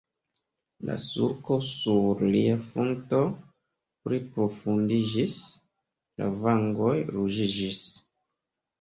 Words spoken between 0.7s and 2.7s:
La sulko sur lia